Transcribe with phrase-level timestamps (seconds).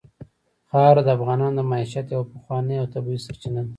[0.69, 3.69] خاوره د افغانانو د معیشت یوه پخوانۍ او طبیعي سرچینه ده.